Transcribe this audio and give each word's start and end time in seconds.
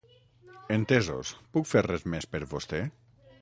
Entesos, 0.77 1.33
puc 1.57 1.69
fer 1.73 1.85
res 1.89 2.07
més 2.15 2.29
per 2.33 2.43
vostè? 2.55 2.83